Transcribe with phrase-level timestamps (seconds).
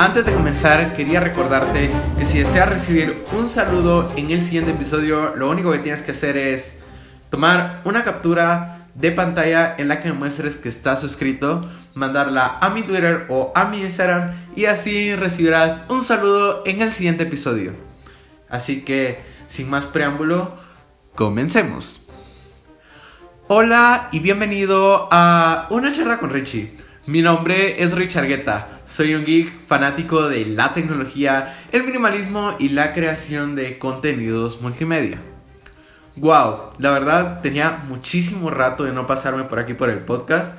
[0.00, 5.36] Antes de comenzar, quería recordarte que si deseas recibir un saludo en el siguiente episodio,
[5.36, 6.78] lo único que tienes que hacer es
[7.28, 12.82] tomar una captura de pantalla en la que muestres que estás suscrito, mandarla a mi
[12.82, 17.74] Twitter o a mi Instagram y así recibirás un saludo en el siguiente episodio.
[18.48, 20.56] Así que, sin más preámbulo,
[21.14, 22.00] comencemos.
[23.48, 26.88] Hola y bienvenido a Una charla con Richie.
[27.06, 28.82] Mi nombre es Richard Guetta.
[28.84, 35.18] Soy un geek fanático de la tecnología, el minimalismo y la creación de contenidos multimedia.
[36.16, 40.54] Wow, la verdad tenía muchísimo rato de no pasarme por aquí por el podcast.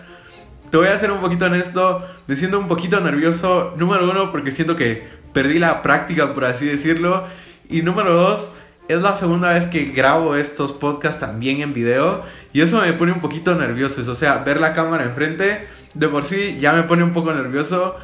[0.72, 4.50] Te voy a ser un poquito honesto, me siento un poquito nervioso, número uno, porque
[4.50, 7.28] siento que perdí la práctica, por así decirlo.
[7.70, 8.52] Y número dos,
[8.88, 12.24] es la segunda vez que grabo estos podcasts también en video.
[12.54, 14.10] Y eso me pone un poquito nervioso.
[14.10, 17.96] O sea, ver la cámara enfrente, de por sí ya me pone un poco nervioso.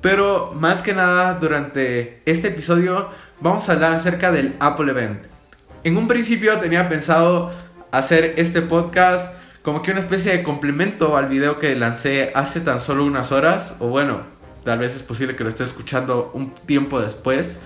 [0.00, 3.08] Pero más que nada, durante este episodio
[3.40, 5.24] vamos a hablar acerca del Apple Event.
[5.82, 7.52] En un principio tenía pensado
[7.90, 12.80] hacer este podcast como que una especie de complemento al video que lancé hace tan
[12.80, 13.74] solo unas horas.
[13.80, 14.22] O bueno,
[14.64, 17.58] tal vez es posible que lo esté escuchando un tiempo después.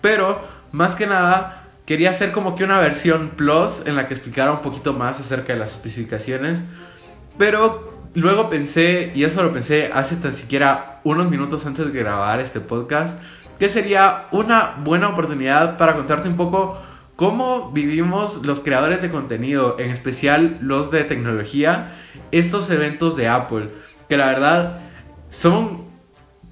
[0.00, 4.52] Pero más que nada, quería hacer como que una versión plus en la que explicara
[4.52, 6.62] un poquito más acerca de las especificaciones.
[7.38, 12.40] Pero luego pensé, y eso lo pensé hace tan siquiera unos minutos antes de grabar
[12.40, 13.18] este podcast,
[13.58, 16.80] que sería una buena oportunidad para contarte un poco
[17.16, 21.94] cómo vivimos los creadores de contenido, en especial los de tecnología,
[22.32, 23.70] estos eventos de Apple,
[24.08, 24.80] que la verdad
[25.28, 25.84] son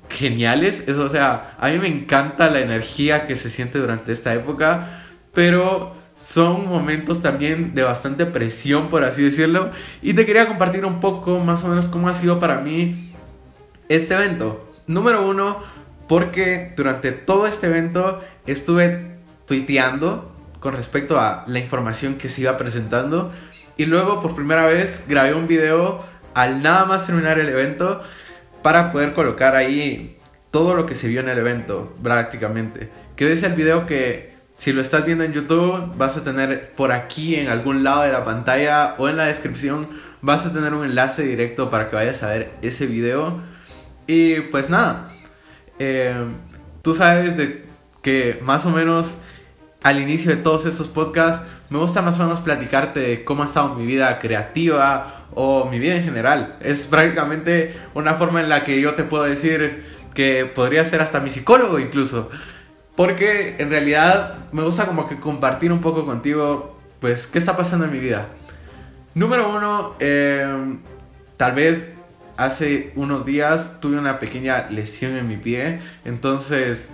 [0.09, 0.87] geniales.
[0.89, 5.02] o sea, a mí me encanta la energía que se siente durante esta época,
[5.35, 9.71] pero son momentos también de bastante presión, por así decirlo.
[10.03, 13.13] Y te quería compartir un poco más o menos cómo ha sido para mí
[13.89, 14.71] este evento.
[14.87, 15.61] Número uno,
[16.09, 22.59] porque durante todo este evento estuve tuiteando con respecto a la información que se iba
[22.59, 23.33] presentando.
[23.77, 26.01] Y luego por primera vez grabé un video
[26.35, 28.03] al nada más terminar el evento
[28.63, 30.19] para poder colocar ahí
[30.51, 32.91] todo lo que se vio en el evento prácticamente.
[33.17, 34.32] Que es el video que
[34.63, 38.13] si lo estás viendo en YouTube vas a tener por aquí en algún lado de
[38.13, 39.89] la pantalla o en la descripción
[40.21, 43.41] vas a tener un enlace directo para que vayas a ver ese video.
[44.07, 45.15] Y pues nada,
[45.81, 46.15] eh,
[46.81, 47.65] tú sabes de
[48.03, 49.17] que más o menos
[49.83, 53.47] al inicio de todos estos podcasts me gusta más o menos platicarte de cómo ha
[53.47, 56.55] estado mi vida creativa o mi vida en general.
[56.61, 59.83] Es prácticamente una forma en la que yo te puedo decir
[60.15, 62.31] que podría ser hasta mi psicólogo incluso.
[62.97, 67.87] Porque en realidad me gusta como que compartir un poco contigo, pues, qué está pasando
[67.87, 68.29] en mi vida.
[69.15, 70.81] Número uno, em,
[71.37, 71.93] tal vez
[72.37, 76.89] hace unos días tuve una pequeña lesión en mi pie, entonces,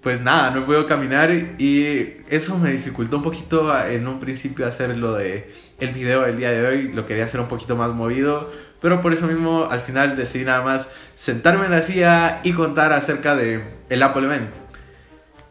[0.00, 4.96] pues nada, no puedo caminar y eso me dificultó un poquito en un principio hacer
[4.96, 8.50] lo de el video del día de hoy, lo quería hacer un poquito más movido,
[8.80, 12.92] pero por eso mismo al final decidí nada más sentarme en la silla y contar
[12.92, 14.65] acerca de el Apple Event.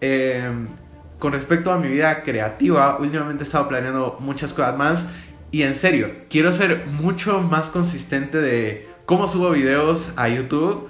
[0.01, 0.67] Em,
[1.19, 5.05] con respecto a mi vida creativa, últimamente he estado planeando muchas cosas más.
[5.51, 10.89] Y en serio, quiero ser mucho más consistente de cómo subo videos a YouTube.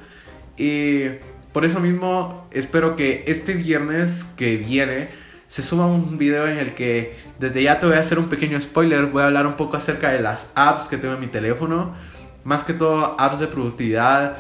[0.57, 1.05] Y
[1.53, 5.09] por eso mismo espero que este viernes que viene
[5.47, 8.59] se suba un video en el que desde ya te voy a hacer un pequeño
[8.59, 11.93] spoiler, voy a hablar un poco acerca de las apps que tengo en mi teléfono,
[12.43, 14.37] más que todo apps de productividad,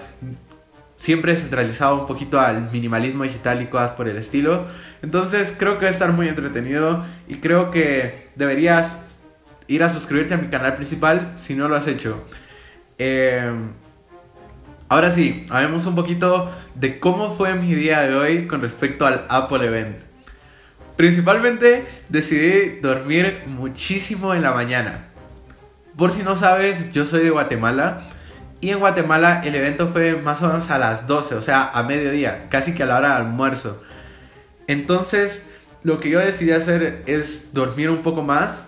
[1.05, 4.65] siempre centralizado un poquito al minimalismo digital y cosas por el estilo.
[5.03, 8.97] Entonces creo que va a estar muy entretenido y creo que deberías
[9.67, 12.25] ir a suscribirte a mi canal principal si no lo has hecho.
[12.97, 13.73] Em,
[14.89, 19.27] ahora sí, hablemos un poquito de cómo fue mi día de hoy con respecto al
[19.29, 19.97] Apple Event.
[20.95, 25.09] Principalmente decidí dormir muchísimo en la mañana.
[25.95, 28.09] Por si no sabes, yo soy de Guatemala
[28.65, 31.83] y en Guatemala el evento fue más o menos a las 12, o sea, a
[31.83, 33.79] mediodía, casi que a la hora de almuerzo.
[34.65, 35.45] Entonces,
[35.83, 38.65] lo que yo decidí hacer es dormir un poco más.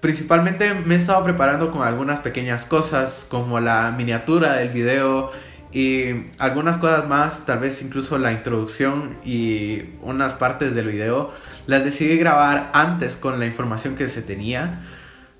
[0.00, 5.30] Principalmente me he estado preparando con algunas pequeñas cosas, como la miniatura del video
[5.70, 11.32] y algunas cosas más, tal vez incluso la introducción y unas partes del video.
[11.68, 14.80] Las decidí grabar antes con la información que se tenía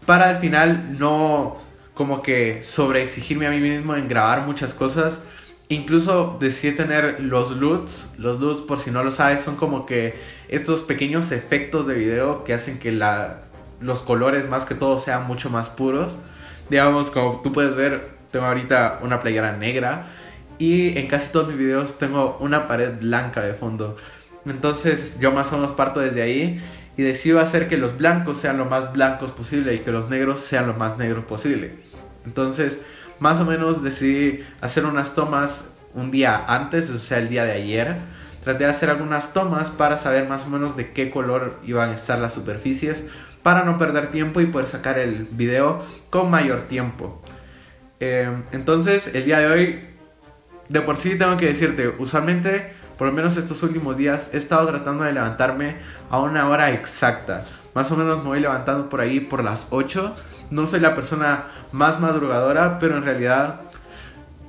[0.06, 1.56] para al final no
[1.94, 5.20] como que sobre exigirme a mí mismo en grabar muchas cosas.
[5.68, 8.10] Incluso decidí tener los LUTs.
[8.18, 10.14] Los LUTs, por si no lo sabes, son como que
[10.48, 13.44] estos pequeños efectos de video que hacen que la,
[13.80, 16.16] los colores más que todo sean mucho más puros.
[16.68, 20.08] Digamos, como tú puedes ver, tengo ahorita una playera negra
[20.58, 23.96] Y en casi todos mis videos tengo una pared blanca de fondo.
[24.46, 26.60] Entonces yo más o menos parto desde ahí
[26.96, 30.40] y decido hacer que los blancos sean lo más blancos posible y que los negros
[30.40, 31.74] sean lo más negros posible.
[32.24, 32.80] Entonces,
[33.18, 35.64] más o menos decidí hacer unas tomas
[35.94, 37.96] un día antes, o sea, el día de ayer.
[38.42, 41.94] Traté de hacer algunas tomas para saber más o menos de qué color iban a
[41.94, 43.06] estar las superficies
[43.42, 47.22] para no perder tiempo y poder sacar el video con mayor tiempo.
[48.00, 49.80] Eh, entonces, el día de hoy,
[50.68, 54.66] de por sí tengo que decirte, usualmente por lo menos estos últimos días, he estado
[54.66, 55.76] tratando de levantarme
[56.10, 57.44] a una hora exacta.
[57.74, 60.14] Más o menos me voy levantando por ahí por las 8.
[60.50, 63.62] No soy la persona más madrugadora, pero en realidad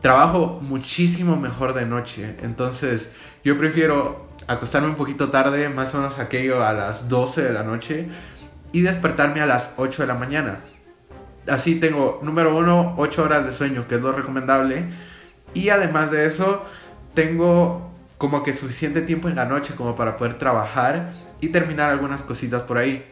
[0.02, 2.36] trabajo muchísimo mejor de noche.
[2.44, 3.12] Entonces
[3.44, 7.64] yo prefiero acostarme un poquito tarde, más o menos aquello a las 12 de la
[7.64, 8.08] noche,
[8.72, 10.60] y despertarme a las 8 de la mañana.
[11.48, 14.86] Así tengo, número uno, 8 horas de sueño, que es lo recomendable.
[15.56, 16.64] Y además de eso,
[17.16, 22.22] tengo como que suficiente tiempo en la noche como para poder trabajar y terminar algunas
[22.22, 23.06] cositas por ahí.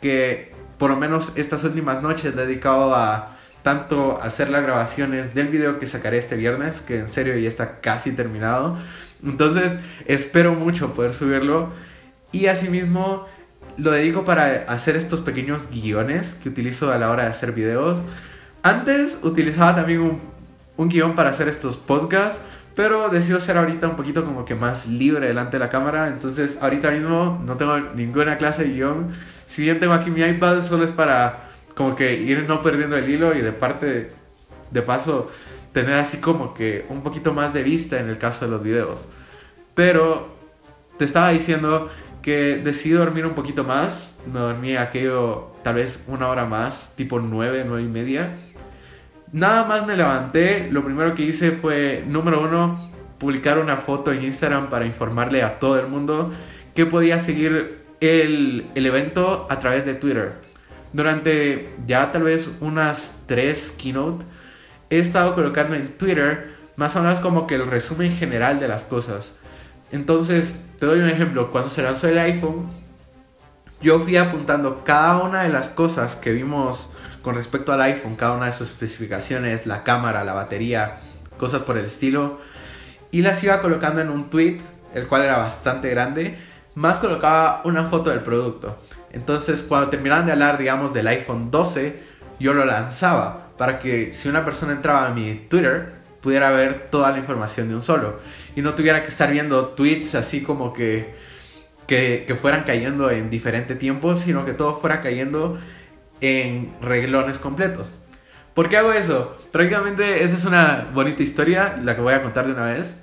[0.00, 5.48] Que por lo menos estas últimas noches he dedicado a tanto hacer las grabaciones del
[5.48, 8.78] video que sacaré este viernes, que en serio ya está casi terminado.
[9.24, 11.70] Entonces espero mucho poder subirlo.
[12.30, 13.26] Y asimismo
[13.76, 18.00] lo dedico para hacer estos pequeños guiones que utilizo a la hora de hacer videos.
[18.62, 20.20] Antes utilizaba también un,
[20.76, 22.40] un guion para hacer estos podcasts
[22.76, 26.08] pero decido ser ahorita un poquito como que más libre delante de la cámara.
[26.08, 29.12] Entonces ahorita mismo no tengo ninguna clase de guion.
[29.46, 33.08] Si bien tengo aquí mi iPad, solo es para como que ir no perdiendo el
[33.08, 34.10] hilo y de parte,
[34.70, 35.32] de paso,
[35.72, 39.08] tener así como que un poquito más de vista en el caso de los videos.
[39.74, 40.28] Pero
[40.98, 41.88] te estaba diciendo
[42.20, 44.12] que decidí dormir un poquito más.
[44.30, 48.38] Me dormí aquello tal vez una hora más, tipo 9, 9 y media.
[49.32, 54.22] Nada más me levanté, lo primero que hice fue, número uno, publicar una foto en
[54.22, 56.32] Instagram para informarle a todo el mundo
[56.74, 60.32] que podía seguir el, el evento a través de Twitter.
[60.92, 64.24] Durante ya tal vez unas tres keynote,
[64.90, 68.84] he estado colocando en Twitter más o menos como que el resumen general de las
[68.84, 69.32] cosas.
[69.90, 71.50] Entonces, te doy un ejemplo.
[71.50, 72.68] Cuando se lanzó el iPhone,
[73.80, 76.92] yo fui apuntando cada una de las cosas que vimos
[77.26, 81.00] con respecto al iPhone, cada una de sus especificaciones, la cámara, la batería,
[81.38, 82.38] cosas por el estilo.
[83.10, 84.58] Y las iba colocando en un tweet,
[84.94, 86.38] el cual era bastante grande,
[86.76, 88.78] más colocaba una foto del producto.
[89.10, 92.00] Entonces, cuando terminaban de hablar, digamos, del iPhone 12,
[92.38, 97.10] yo lo lanzaba para que si una persona entraba a mi Twitter, pudiera ver toda
[97.10, 98.20] la información de un solo.
[98.54, 101.12] Y no tuviera que estar viendo tweets así como que,
[101.88, 105.58] que, que fueran cayendo en diferente tiempo, sino que todo fuera cayendo
[106.20, 107.92] en reglones completos.
[108.54, 109.38] ¿Por qué hago eso?
[109.52, 112.96] Prácticamente esa es una bonita historia, la que voy a contar de una vez.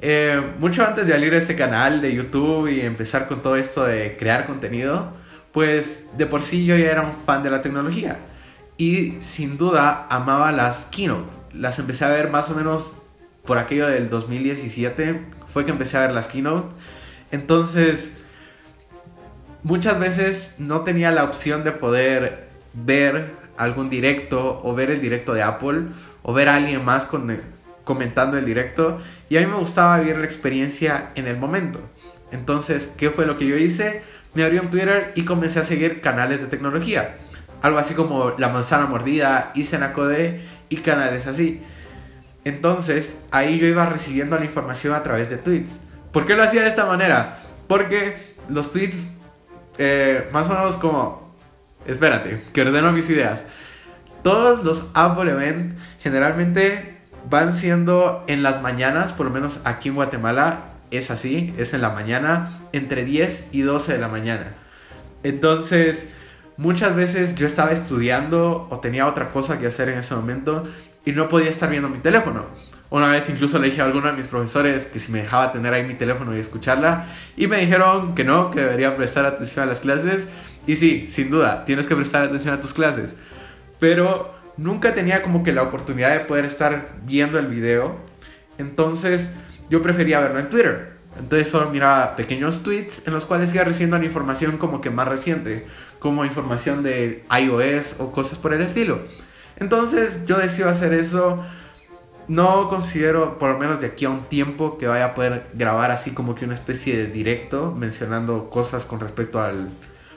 [0.00, 4.16] Eh, mucho antes de abrir este canal de YouTube y empezar con todo esto de
[4.16, 5.12] crear contenido,
[5.52, 8.18] pues de por sí yo ya era un fan de la tecnología.
[8.78, 11.36] Y sin duda amaba las keynote.
[11.54, 12.92] Las empecé a ver más o menos
[13.44, 15.20] por aquello del 2017.
[15.48, 16.68] Fue que empecé a ver las keynote.
[17.30, 18.12] Entonces
[19.62, 25.34] muchas veces no tenía la opción de poder ver algún directo o ver el directo
[25.34, 25.84] de Apple
[26.22, 27.38] o ver a alguien más con,
[27.84, 28.98] comentando el directo
[29.28, 31.80] y a mí me gustaba vivir la experiencia en el momento.
[32.32, 34.02] Entonces, ¿qué fue lo que yo hice?
[34.34, 37.16] Me abrí un Twitter y comencé a seguir canales de tecnología.
[37.62, 41.62] Algo así como La Manzana Mordida, Isenacode y canales así.
[42.44, 45.80] Entonces, ahí yo iba recibiendo la información a través de tweets.
[46.12, 47.38] ¿Por qué lo hacía de esta manera?
[47.66, 49.15] Porque los tweets
[49.78, 51.34] eh, más o menos como,
[51.86, 53.44] espérate, que ordeno mis ideas.
[54.22, 59.96] Todos los Apple Event generalmente van siendo en las mañanas, por lo menos aquí en
[59.96, 64.54] Guatemala es así, es en la mañana, entre 10 y 12 de la mañana.
[65.22, 66.08] Entonces,
[66.56, 70.64] muchas veces yo estaba estudiando o tenía otra cosa que hacer en ese momento
[71.04, 72.44] y no podía estar viendo mi teléfono.
[72.88, 75.74] Una vez incluso le dije a alguno de mis profesores que si me dejaba tener
[75.74, 77.06] ahí mi teléfono y escucharla.
[77.36, 80.28] Y me dijeron que no, que debería prestar atención a las clases.
[80.66, 83.16] Y sí, sin duda, tienes que prestar atención a tus clases.
[83.80, 87.96] Pero nunca tenía como que la oportunidad de poder estar viendo el video.
[88.58, 89.32] Entonces
[89.68, 90.96] yo prefería verlo en Twitter.
[91.18, 95.66] Entonces solo miraba pequeños tweets en los cuales iba recibiendo información como que más reciente.
[95.98, 99.00] Como información de iOS o cosas por el estilo.
[99.58, 101.42] Entonces yo decido hacer eso
[102.28, 105.90] no considero, por lo menos de aquí a un tiempo, que vaya a poder grabar
[105.90, 109.68] así como que una especie de directo mencionando cosas con respecto al,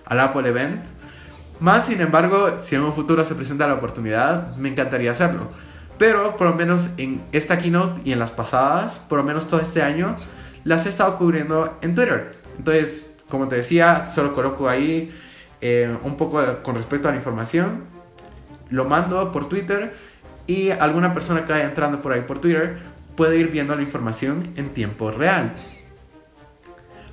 [0.06, 0.86] Apple Event.
[1.60, 5.50] Más sin embargo, si en un futuro se presenta la oportunidad, me encantaría hacerlo.
[6.00, 9.60] Pero por lo menos en esta keynote y en las pasadas, por lo menos todo
[9.60, 10.16] este año,
[10.64, 12.38] las he estado cubriendo en Twitter.
[12.58, 15.14] Entonces, como te decía, solo coloco ahí
[15.62, 17.84] eh, un poco con respecto a la información,
[18.70, 19.96] lo mando por Twitter
[20.50, 22.80] y alguna persona que vaya entrando por ahí por Twitter
[23.16, 25.54] puede ir viendo la información en tiempo real.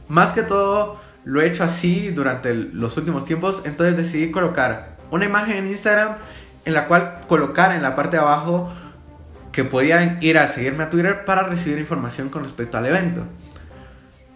[0.08, 5.26] Más que todo, lo he hecho así durante los últimos tiempos, entonces decidí colocar una
[5.26, 6.14] imagen en Instagram
[6.64, 8.72] en la cual colocar en la parte de abajo
[9.52, 13.24] que podían ir a seguirme a Twitter para recibir información con respecto al evento.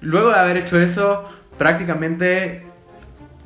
[0.03, 1.25] Luego de haber hecho eso,
[1.57, 2.67] prácticamente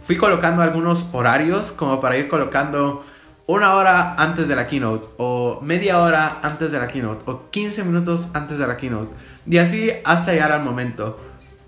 [0.03, 3.05] fui colocando algunos horarios como para ir colocando
[3.47, 7.85] una hora antes de la keynote o media hora antes de la keynote o 15
[7.85, 9.13] minutos antes de la keynote
[9.47, 11.21] y así hasta llegar al momento.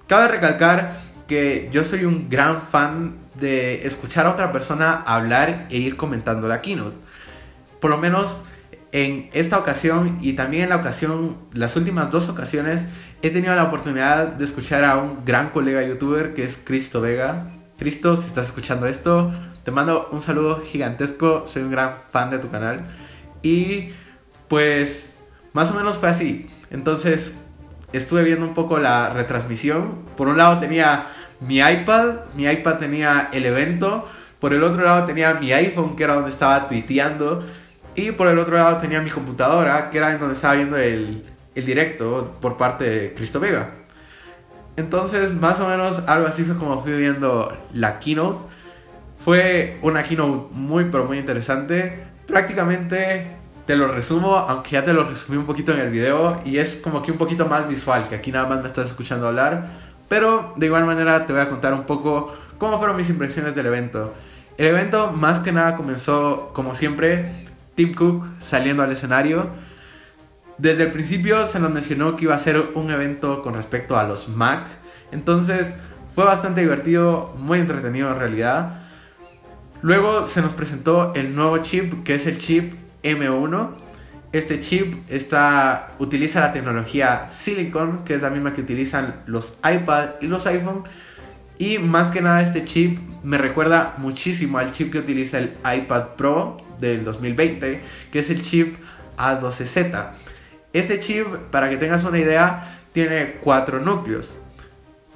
[0.07, 5.79] Cabe recalcar que yo soy un gran fan de escuchar a otra persona hablar e
[5.79, 6.97] ir comentando la keynote.
[7.81, 8.41] Por lo menos
[8.93, 12.87] en esta ocasión y también en la ocasión, las últimas dos ocasiones,
[13.21, 17.51] he tenido la oportunidad de escuchar a un gran colega youtuber que es Cristo Vega.
[17.79, 19.33] Cristo, si estás escuchando esto,
[19.67, 22.87] te mando un saludo gigantesco, soy un gran fan de tu canal.
[23.43, 23.89] Y
[24.47, 25.17] pues
[25.55, 26.49] más o menos fue así.
[26.71, 27.35] Entonces
[27.93, 30.05] estuve viendo un poco la retransmisión.
[30.17, 31.09] Por un lado tenía
[31.41, 34.09] mi iPad, mi iPad tenía el evento.
[34.39, 37.45] Por el otro lado tenía mi iPhone, que era donde estaba tuiteando.
[37.97, 41.25] Y por el otro lado tenía mi computadora, que era en donde estaba viendo el,
[41.57, 43.73] el directo por parte de Cristo Vega.
[44.77, 48.55] Entonces, más o menos algo así fue como fui viendo la keynote.
[49.27, 52.05] Fue una keynote muy, pero muy interesante.
[52.29, 53.27] Prácticamente
[53.67, 56.41] te lo resumo, aunque ya te lo resumí un poquito en el video.
[56.45, 59.27] Y es como que un poquito más visual, que aquí nada más me estás escuchando
[59.27, 59.67] hablar.
[60.09, 63.67] Pero de igual manera te voy a contar un poco cómo fueron mis impresiones del
[63.67, 64.15] evento.
[64.59, 69.51] El evento más que nada comenzó, como siempre, Tim Cook saliendo al escenario
[70.59, 74.05] desde el principio se nos mencionó que iba a ser un evento con respecto a
[74.05, 74.63] los Mac.
[75.13, 75.77] Entonces
[76.15, 78.86] fue bastante divertido, muy entretenido en realidad.
[79.87, 82.75] Luego se nos presentó el nuevo chip que es el chip
[83.05, 83.69] M1.
[84.33, 90.15] Este chip está, utiliza la tecnología Silicon, que es la misma que utilizan los iPad
[90.21, 90.83] y los iPhone.
[91.57, 96.17] Y más que nada este chip me recuerda muchísimo al chip que utiliza el iPad
[96.17, 98.75] Pro del 2020, que es el chip
[99.19, 100.11] A12Z.
[100.73, 104.35] Este chip, para que tengas una idea, tiene cuatro núcleos.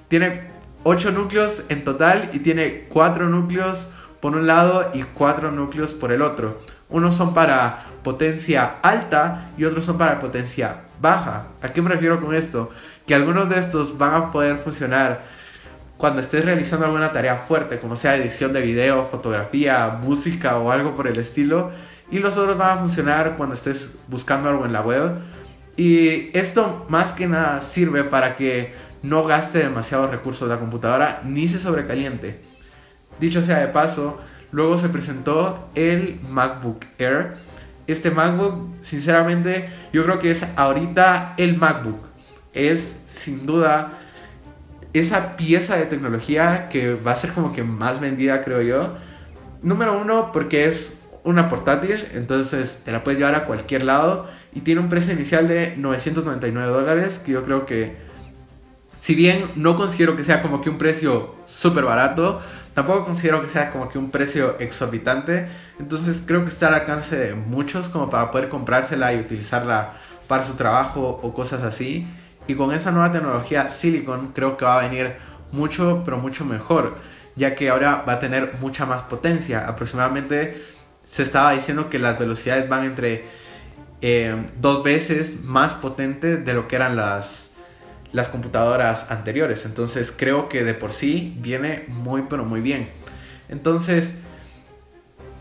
[0.06, 0.42] Tiene
[0.84, 3.88] ocho núcleos en total y tiene cuatro núcleos
[4.20, 6.60] por un lado y cuatro núcleos por el otro.
[6.88, 11.46] Unos son para potencia alta y otros son para potencia baja.
[11.62, 12.70] ¿A qué me refiero con esto?
[13.06, 15.22] Que algunos de estos van a poder funcionar
[15.96, 20.96] cuando estés realizando alguna tarea fuerte, como sea edición de video, fotografía, música o algo
[20.96, 21.70] por el estilo.
[22.10, 25.12] Y los otros van a funcionar cuando estés buscando algo en la web
[25.76, 31.22] y esto más que nada sirve para que no gaste demasiados recursos de la computadora
[31.24, 32.40] ni se sobrecaliente.
[33.18, 34.18] Dicho sea de paso,
[34.52, 37.34] luego se presentó el MacBook Air.
[37.86, 42.08] Este MacBook, sinceramente, yo creo que es ahorita el MacBook.
[42.52, 43.98] Es sin duda
[44.92, 48.94] esa pieza de tecnología que va a ser como que más vendida, creo yo.
[49.62, 54.60] Número uno, porque es una portátil, entonces te la puedes llevar a cualquier lado y
[54.60, 57.96] tiene un precio inicial de 999 dólares, que yo creo que,
[58.98, 62.40] si bien no considero que sea como que un precio súper barato,
[62.74, 65.48] tampoco considero que sea como que un precio exorbitante,
[65.78, 69.94] entonces creo que está al alcance de muchos como para poder comprársela y utilizarla
[70.28, 72.06] para su trabajo o cosas así.
[72.46, 75.16] Y con esa nueva tecnología Silicon creo que va a venir
[75.52, 76.96] mucho, pero mucho mejor,
[77.36, 79.68] ya que ahora va a tener mucha más potencia.
[79.68, 80.62] Aproximadamente
[81.04, 83.24] se estaba diciendo que las velocidades van entre
[84.00, 87.49] eh, dos veces más potente de lo que eran las,
[88.12, 89.64] las computadoras anteriores.
[89.64, 92.90] Entonces creo que de por sí viene muy pero muy bien.
[93.48, 94.14] Entonces,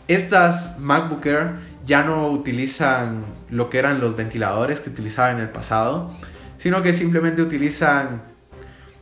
[0.07, 1.51] estas MacBook Air
[1.85, 6.15] ya no utilizan lo que eran los ventiladores que utilizaban en el pasado,
[6.57, 8.23] sino que simplemente utilizan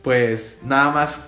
[0.02, 1.20] pues nada más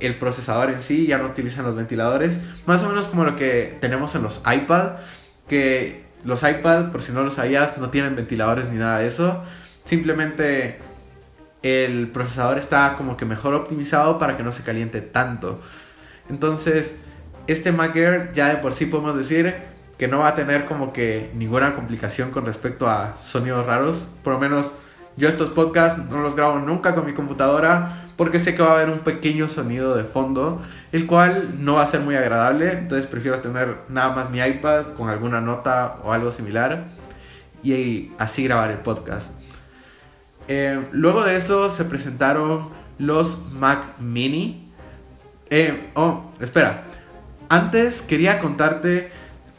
[0.00, 3.76] el procesador en sí, ya no utilizan los ventiladores, más o menos como lo que
[3.80, 4.96] tenemos en los iPad,
[5.48, 9.42] que los iPad, por si no lo sabías, no tienen ventiladores ni nada de eso.
[9.84, 10.80] Simplemente
[11.74, 15.60] el procesador está como que mejor optimizado para que no se caliente tanto.
[16.28, 16.96] Entonces,
[17.46, 17.94] este Mac
[18.34, 19.54] ya de por sí podemos decir
[19.98, 24.06] que no va a tener como que ninguna complicación con respecto a sonidos raros.
[24.22, 24.70] Por lo menos
[25.16, 28.74] yo estos podcasts no los grabo nunca con mi computadora porque sé que va a
[28.74, 30.60] haber un pequeño sonido de fondo,
[30.92, 34.94] el cual no va a ser muy agradable, entonces prefiero tener nada más mi iPad
[34.96, 36.84] con alguna nota o algo similar.
[37.62, 39.32] y así grabar el podcast.
[40.48, 44.70] Eh, luego de eso se presentaron los Mac Mini.
[45.50, 46.84] Eh, oh, espera.
[47.48, 49.10] Antes quería contarte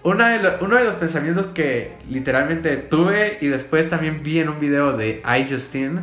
[0.03, 5.21] uno de los pensamientos que literalmente tuve y después también vi en un video de
[5.39, 6.01] iJustine,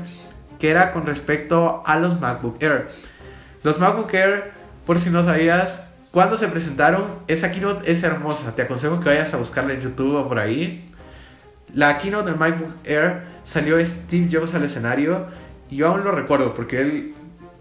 [0.59, 2.89] que era con respecto a los MacBook Air.
[3.63, 4.53] Los MacBook Air,
[4.85, 8.55] por si no sabías, cuando se presentaron, esa keynote es hermosa.
[8.55, 10.94] Te aconsejo que vayas a buscarla en YouTube o por ahí.
[11.73, 15.27] La keynote del MacBook Air salió Steve Jobs al escenario
[15.71, 17.15] y yo aún lo recuerdo porque él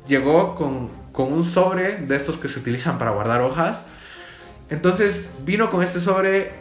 [0.07, 3.85] llegó con, con un sobre de estos que se utilizan para guardar hojas.
[4.69, 6.51] Entonces vino con este sobre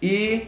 [0.00, 0.42] y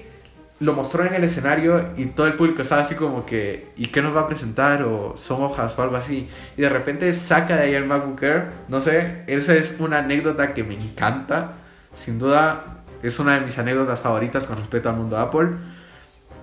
[0.61, 4.03] lo mostró en el escenario y todo el público estaba así como que, ¿y qué
[4.03, 4.83] nos va a presentar?
[4.83, 6.29] O son hojas o algo así.
[6.57, 8.51] Y de repente saca de ahí el MacBook Air.
[8.69, 11.53] No sé, esa es una anécdota que me encanta.
[11.95, 15.51] Sin duda es una de mis anécdotas favoritas con respecto al mundo Apple.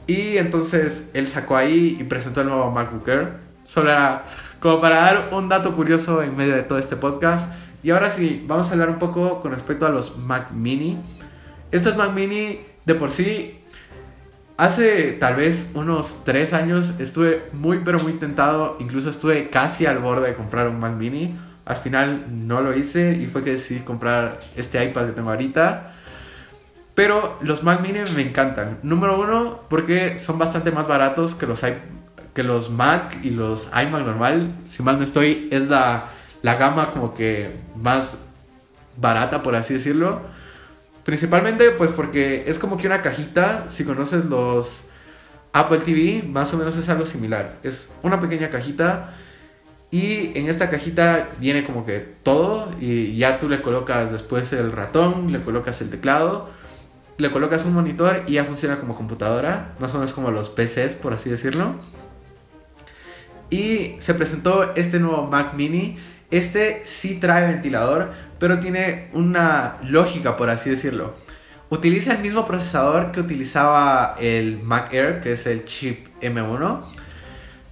[0.07, 3.33] Y entonces él sacó ahí y presentó el nuevo MacBook Air.
[3.65, 3.91] Solo
[4.59, 7.51] como para dar un dato curioso en medio de todo este podcast.
[7.83, 10.97] Y ahora sí, vamos a hablar un poco con respecto a los Mac Mini.
[11.71, 13.61] Estos Mac Mini de por sí
[14.57, 19.99] Hace tal vez unos 3 años estuve muy pero muy tentado, incluso estuve casi al
[19.99, 21.37] borde de comprar un Mac mini.
[21.65, 25.94] Al final no lo hice y fue que decidí comprar este iPad que tengo ahorita.
[26.95, 28.79] Pero los Mac mini me encantan.
[28.81, 31.61] Número uno, porque son bastante más baratos que los,
[32.33, 34.55] que los Mac y los iMac normal.
[34.69, 36.05] Si mal no estoy, es la,
[36.41, 38.17] la gama como que más
[38.97, 40.21] barata, por así decirlo.
[41.03, 44.85] Principalmente pues porque es como que una cajita, si conoces los
[45.53, 47.57] Apple TV, más o menos es algo similar.
[47.61, 49.13] Es una pequeña cajita
[49.91, 54.71] y en esta cajita viene como que todo y ya tú le colocas después el
[54.71, 56.49] ratón, le colocas el teclado,
[57.17, 60.95] le colocas un monitor y ya funciona como computadora, más o menos como los PCs
[60.95, 61.75] por así decirlo.
[63.49, 65.97] Y se presentó este nuevo Mac mini.
[66.31, 71.15] Este sí trae ventilador, pero tiene una lógica, por así decirlo.
[71.69, 76.83] Utiliza el mismo procesador que utilizaba el Mac Air, que es el chip M1,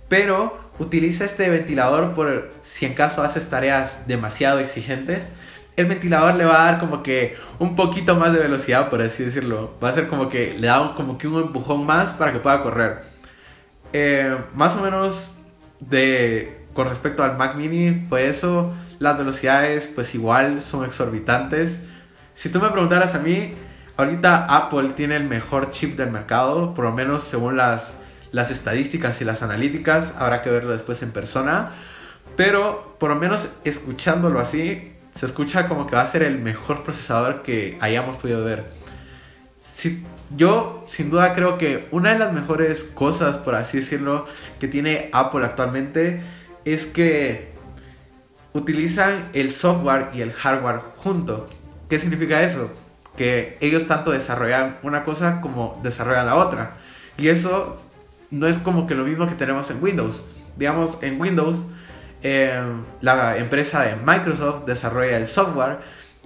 [0.08, 5.26] pero utiliza este ventilador por si en caso haces tareas demasiado exigentes.
[5.76, 9.24] El ventilador le va a dar como que un poquito más de velocidad, por así
[9.24, 9.74] decirlo.
[9.84, 12.62] Va a ser como que le da como que un empujón más para que pueda
[12.62, 13.04] correr.
[13.92, 15.34] Eh, más o menos
[15.80, 18.74] de con respecto al Mac Mini fue eso.
[19.00, 21.80] Las velocidades pues igual son exorbitantes.
[22.34, 23.54] Si tú me preguntaras a mí,
[23.98, 27.96] ahorita Apple tiene el mejor chip del mercado, por lo menos según las,
[28.32, 31.70] las estadísticas y las analíticas, habrá que verlo después en persona.
[32.36, 36.84] Pero por lo menos escuchándolo así, se escucha como que va a ser el mejor
[36.84, 38.66] procesador que hayamos podido ver.
[40.36, 44.26] Yo sin duda creo que una de las mejores cosas, por así decirlo,
[44.60, 46.22] que tiene Apple actualmente
[46.66, 47.52] es que
[48.54, 51.48] utilizan el software y el hardware junto.
[51.90, 52.72] ¿Qué significa eso?
[53.16, 56.78] Que ellos tanto desarrollan una cosa como desarrollan la otra.
[57.18, 57.76] Y eso
[58.32, 60.24] no es como que lo mismo que tenemos en Windows.
[60.58, 61.60] Digamos, en Windows
[62.24, 65.80] em, la empresa de Microsoft desarrolla el software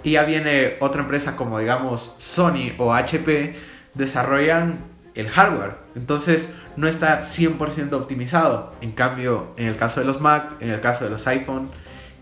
[0.04, 3.56] y ya viene otra empresa como digamos Sony o HP
[3.94, 4.78] desarrollan
[5.16, 5.76] el hardware.
[5.96, 8.74] Entonces no está 100% optimizado.
[8.82, 11.70] En cambio, en el caso de los Mac, en el caso de los iPhone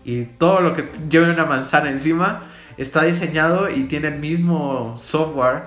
[0.04, 2.44] y todo lo que lleve una manzana encima
[2.78, 5.64] está diseñado y tiene el mismo software.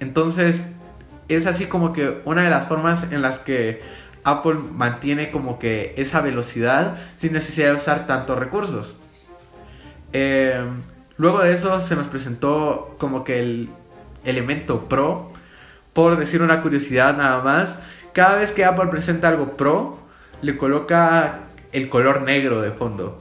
[0.00, 0.68] Entonces
[1.28, 3.82] es así como que una de las formas en las que
[4.24, 8.94] Apple mantiene como que esa velocidad sin necesidad de usar tantos recursos.
[10.12, 10.64] Eh,
[11.16, 13.70] luego de eso se nos presentó como que el
[14.24, 15.32] elemento Pro
[15.92, 17.78] por decir una curiosidad nada más,
[18.12, 19.98] cada vez que Apple presenta algo Pro,
[20.40, 21.40] le coloca
[21.72, 23.18] el color negro de fondo.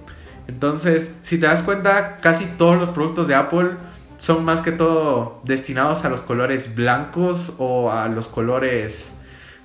[0.48, 3.72] Entonces, si te das cuenta, casi todos los productos de Apple
[4.18, 9.14] son más que todo destinados a los colores blancos o a los colores,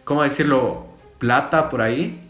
[0.04, 0.86] ¿cómo decirlo?,
[1.18, 2.22] plata por ahí.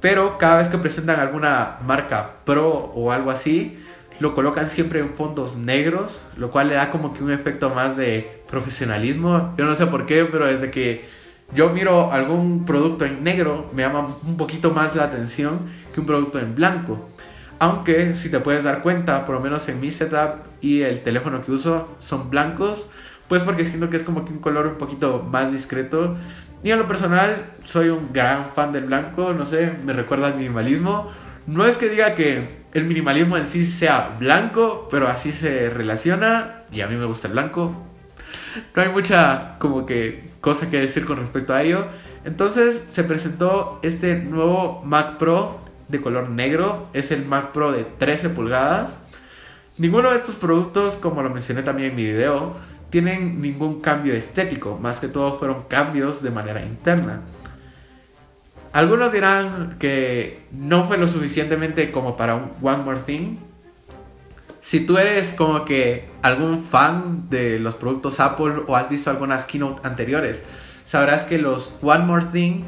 [0.00, 3.78] Pero cada vez que presentan alguna marca Pro o algo así,
[4.18, 7.96] lo colocan siempre en fondos negros, lo cual le da como que un efecto más
[7.96, 9.54] de profesionalismo.
[9.56, 11.08] Yo no sé por qué, pero desde que
[11.54, 15.60] yo miro algún producto en negro, me llama un poquito más la atención
[15.92, 17.08] que un producto en blanco.
[17.58, 21.42] Aunque si te puedes dar cuenta, por lo menos en mi setup y el teléfono
[21.42, 22.86] que uso son blancos,
[23.28, 26.16] pues porque siento que es como que un color un poquito más discreto.
[26.62, 30.36] Y en lo personal, soy un gran fan del blanco, no sé, me recuerda al
[30.36, 31.10] minimalismo.
[31.46, 36.62] No es que diga que el minimalismo en sí sea blanco, pero así se relaciona
[36.70, 37.84] y a mí me gusta el blanco.
[38.74, 41.86] no hay mucha como que cosa que decir con respecto a ello.
[42.24, 46.88] Entonces se presentó este nuevo Mac Pro de color negro.
[46.92, 49.02] Es el Mac Pro de 13 pulgadas.
[49.78, 52.56] Ninguno de estos productos, como lo mencioné también en mi video,
[52.92, 54.78] tienen ningún cambio estético.
[54.78, 57.22] Más que todo fueron cambios de manera interna.
[58.74, 63.38] Algunos dirán que no fue lo suficientemente como para un One More Thing.
[64.60, 69.46] Si tú eres como que algún fan de los productos Apple o has visto algunas
[69.46, 70.44] keynote anteriores,
[70.84, 72.64] sabrás que los One More Thing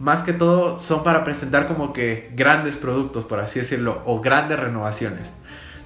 [0.00, 4.58] más que todo son para presentar como que grandes productos, por así decirlo, o grandes
[4.58, 5.34] renovaciones.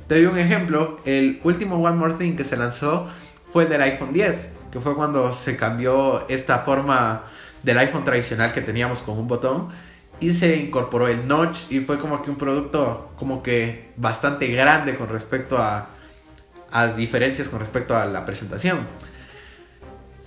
[0.07, 3.09] Te doy un ejemplo, el último One More Thing que se lanzó
[3.53, 7.25] fue el del iPhone 10, que fue cuando se cambió esta forma
[7.63, 9.69] del iPhone tradicional que teníamos con un botón
[10.21, 14.95] y se incorporó el notch y fue como que un producto como que bastante grande
[14.95, 15.89] con respecto a,
[16.71, 18.87] a diferencias con respecto a la presentación.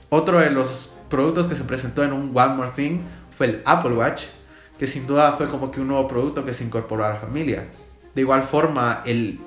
[0.09, 2.99] Otro de los productos que se presentó en un One More Thing
[3.31, 4.25] fue el Apple Watch,
[4.77, 7.65] que sin duda fue como que un nuevo producto que se incorporó a la familia.
[8.13, 9.39] De igual forma, el,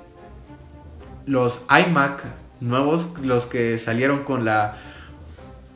[1.25, 2.23] los iMac
[2.61, 4.77] nuevos, los que salieron con la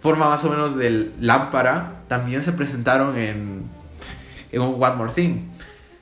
[0.01, 3.63] forma más o menos del lámpara, también se presentaron en,
[4.51, 5.53] en One More Thing.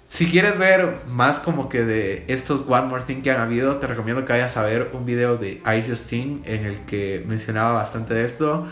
[0.07, 3.87] Si quieres ver más como que de estos One More Thing que han habido, te
[3.87, 8.25] recomiendo que vayas a ver un video de iJustine en el que mencionaba bastante de
[8.25, 8.67] esto.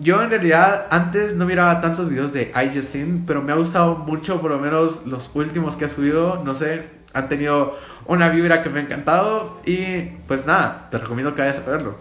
[0.00, 4.40] Yo en realidad antes no miraba tantos videos de iJustine, pero me ha gustado mucho,
[4.40, 8.68] por lo menos los últimos que ha subido, no sé, han tenido una vibra que
[8.68, 11.96] me ha encantado y pues nada, te recomiendo que vayas a verlo.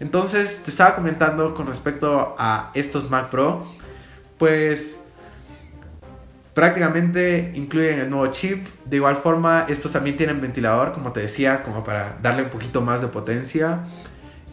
[0.00, 3.66] Entonces, te estaba comentando con respecto a estos Mac Pro,
[4.38, 4.98] pues
[6.54, 8.66] prácticamente incluyen el nuevo chip.
[8.86, 12.80] De igual forma, estos también tienen ventilador, como te decía, como para darle un poquito
[12.80, 13.80] más de potencia.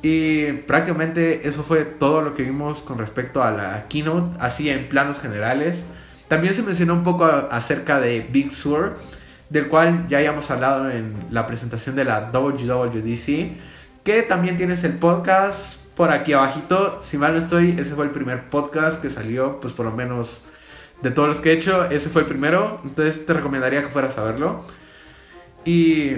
[0.02, 4.90] Y prácticamente eso fue todo lo que vimos con respecto a la keynote, así en
[4.90, 5.84] planos generales.
[6.28, 8.98] También se mencionó un poco acerca de Big Sur,
[9.50, 14.94] del cual ya hayamos hablado en la presentación de la WWDC, que también tienes el
[14.94, 17.00] podcast por aquí abajito.
[17.02, 20.42] Si mal no estoy, ese fue el primer podcast que salió, pues por lo menos
[21.02, 22.80] de todos los que he hecho, ese fue el primero.
[22.84, 24.66] Entonces te recomendaría que fueras a verlo.
[25.66, 26.18] Y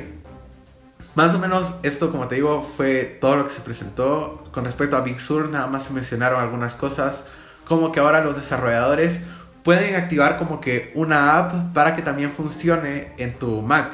[1.16, 4.44] más o menos esto, como te digo, fue todo lo que se presentó.
[4.52, 7.26] Con respecto a Big Sur, nada más se mencionaron algunas cosas,
[7.66, 9.22] como que ahora los desarrolladores
[9.64, 13.90] pueden activar como que una app para que también funcione en tu Mac.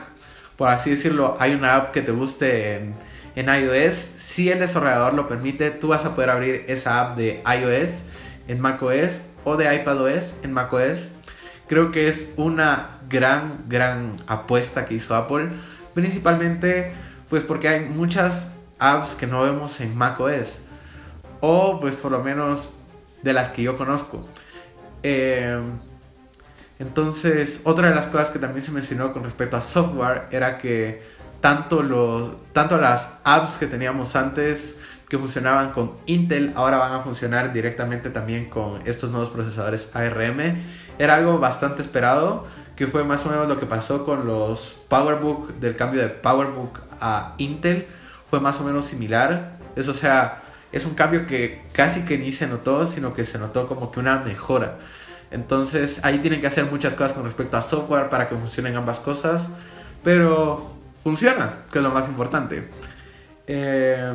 [0.55, 2.95] Por así decirlo, hay una app que te guste en,
[3.35, 3.93] en iOS.
[4.17, 8.03] Si el desarrollador lo permite, tú vas a poder abrir esa app de iOS
[8.47, 11.09] en macOS o de iPadOS en macOS.
[11.67, 15.49] Creo que es una gran, gran apuesta que hizo Apple.
[15.93, 16.93] Principalmente
[17.29, 20.57] pues porque hay muchas apps que no vemos en macOS.
[21.41, 22.71] O pues por lo menos
[23.23, 24.25] de las que yo conozco.
[25.07, 25.59] Eh,
[26.79, 31.03] entonces, otra de las cosas que también se mencionó con respecto a software era que
[31.41, 37.01] tanto, los, tanto las apps que teníamos antes que funcionaban con Intel ahora van a
[37.01, 40.63] funcionar directamente también con estos nuevos procesadores ARM.
[40.97, 45.59] Era algo bastante esperado, que fue más o menos lo que pasó con los PowerBook
[45.59, 47.85] del cambio de PowerBook a Intel.
[48.31, 49.59] Fue más o menos similar.
[49.75, 53.67] Eso, sea, es un cambio que casi que ni se notó, sino que se notó
[53.67, 54.77] como que una mejora.
[55.31, 58.99] Entonces ahí tienen que hacer muchas cosas con respecto a software para que funcionen ambas
[58.99, 59.49] cosas.
[60.03, 62.69] Pero funciona, que es lo más importante.
[63.47, 64.13] Eh,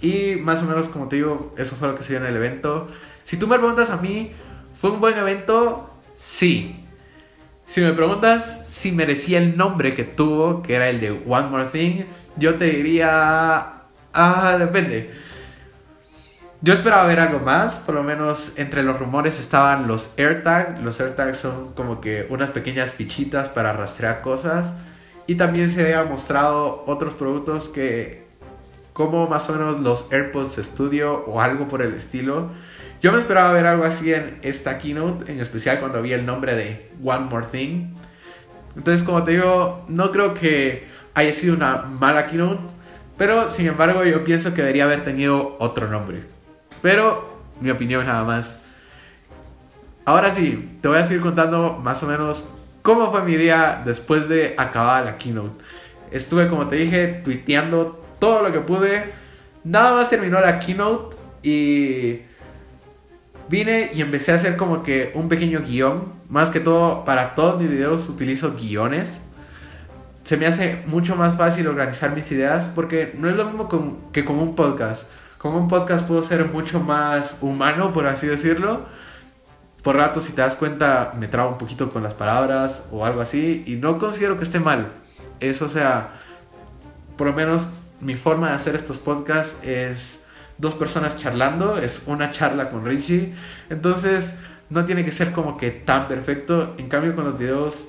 [0.00, 2.36] y más o menos, como te digo, eso fue lo que se dio en el
[2.36, 2.88] evento.
[3.24, 4.32] Si tú me preguntas a mí,
[4.80, 5.90] ¿fue un buen evento?
[6.18, 6.84] Sí.
[7.66, 11.66] Si me preguntas si merecía el nombre que tuvo, que era el de One More
[11.66, 12.04] Thing,
[12.36, 13.74] yo te diría...
[14.14, 15.12] Ah, depende.
[16.60, 20.82] Yo esperaba ver algo más, por lo menos entre los rumores estaban los AirTags.
[20.82, 24.74] Los AirTags son como que unas pequeñas fichitas para rastrear cosas.
[25.28, 28.26] Y también se había mostrado otros productos que
[28.92, 32.50] como más o menos los AirPods Studio o algo por el estilo.
[33.00, 36.56] Yo me esperaba ver algo así en esta keynote, en especial cuando vi el nombre
[36.56, 37.94] de One More Thing.
[38.74, 42.62] Entonces, como te digo, no creo que haya sido una mala keynote,
[43.16, 46.37] pero sin embargo yo pienso que debería haber tenido otro nombre.
[46.82, 48.58] Pero mi opinión nada más.
[50.04, 52.46] Ahora sí, te voy a seguir contando más o menos
[52.82, 55.62] cómo fue mi día después de acabar la keynote.
[56.10, 59.12] Estuve, como te dije, tuiteando todo lo que pude.
[59.64, 62.20] Nada más terminó la keynote y
[63.48, 66.12] vine y empecé a hacer como que un pequeño guion.
[66.30, 69.20] Más que todo, para todos mis videos utilizo guiones.
[70.24, 73.68] Se me hace mucho más fácil organizar mis ideas porque no es lo mismo
[74.12, 75.04] que con un podcast.
[75.38, 78.86] Como un podcast puedo ser mucho más humano, por así decirlo.
[79.82, 83.20] Por rato, si te das cuenta, me trabo un poquito con las palabras o algo
[83.20, 83.62] así.
[83.66, 84.92] Y no considero que esté mal.
[85.38, 86.14] Eso, o sea,
[87.16, 87.68] por lo menos
[88.00, 90.24] mi forma de hacer estos podcasts es
[90.58, 91.78] dos personas charlando.
[91.78, 93.32] Es una charla con Richie.
[93.70, 94.34] Entonces,
[94.70, 96.74] no tiene que ser como que tan perfecto.
[96.78, 97.86] En cambio, con los videos,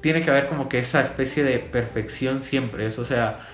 [0.00, 2.86] tiene que haber como que esa especie de perfección siempre.
[2.86, 3.46] Es, o sea,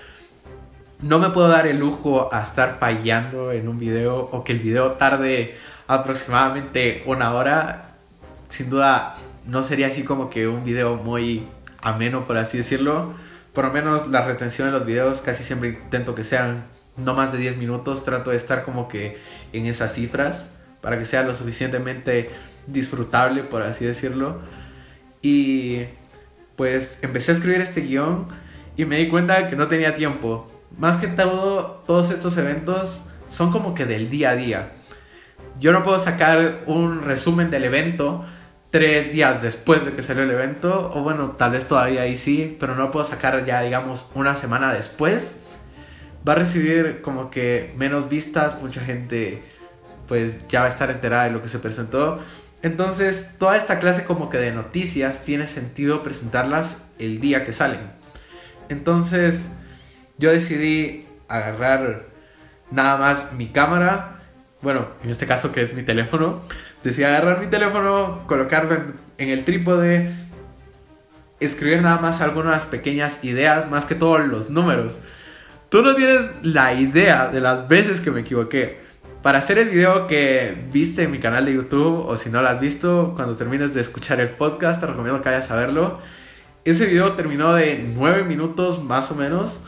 [1.00, 4.58] no me puedo dar el lujo a estar fallando en un video o que el
[4.58, 5.56] video tarde
[5.86, 7.94] aproximadamente una hora.
[8.48, 11.46] Sin duda no sería así como que un video muy
[11.82, 13.14] ameno, por así decirlo.
[13.52, 16.64] Por lo menos la retención de los videos casi siempre intento que sean
[16.96, 18.04] no más de 10 minutos.
[18.04, 19.18] Trato de estar como que
[19.52, 22.30] en esas cifras para que sea lo suficientemente
[22.66, 24.40] disfrutable, por así decirlo.
[25.22, 25.84] Y
[26.56, 28.26] pues empecé a escribir este guion
[28.76, 33.00] y me di cuenta que no tenía tiempo más que todo, todos estos eventos
[33.30, 34.72] son como que del día a día.
[35.60, 38.24] Yo no puedo sacar un resumen del evento
[38.70, 42.56] tres días después de que salió el evento, o bueno, tal vez todavía ahí sí,
[42.60, 45.38] pero no puedo sacar ya, digamos, una semana después.
[46.28, 49.42] Va a recibir como que menos vistas, mucha gente
[50.06, 52.18] pues ya va a estar enterada de lo que se presentó.
[52.62, 57.80] Entonces, toda esta clase como que de noticias tiene sentido presentarlas el día que salen.
[58.68, 59.48] Entonces,
[60.18, 62.06] yo decidí agarrar
[62.70, 64.18] nada más mi cámara,
[64.60, 66.42] bueno, en este caso que es mi teléfono,
[66.82, 68.76] decidí agarrar mi teléfono, colocarlo
[69.18, 70.10] en, el trípode,
[71.40, 74.98] escribir nada más algunas pequeñas ideas, más que todos los números.
[75.68, 78.80] Tú no tienes la idea de las veces que me equivoqué.
[79.22, 82.48] Para hacer el video que viste en mi canal de YouTube, o si no lo
[82.48, 85.98] has visto, cuando termines de escuchar el podcast, te recomiendo que vayas a verlo.
[86.64, 89.58] Ese video terminó de 9 minutos más o menos.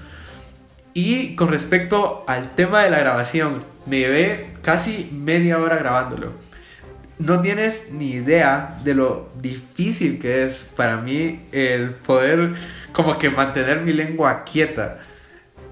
[0.94, 6.32] Y con respecto al tema de la grabación, me llevé casi media hora grabándolo.
[7.18, 12.54] No tienes ni idea de lo difícil que es para mí el poder
[12.92, 15.00] como que mantener mi lengua quieta.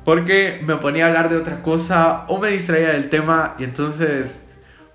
[0.04, 4.40] Porque me ponía a hablar de otra cosa o me distraía del tema y entonces